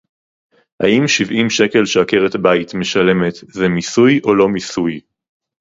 האם 0.79 1.07
שבעים 1.07 1.49
שקל 1.49 1.85
שעקרת-בית 1.85 2.73
משלמת 2.73 3.33
זה 3.41 3.67
מיסוי 3.67 4.19
או 4.23 4.35
לא 4.35 4.49
מיסוי 4.49 4.99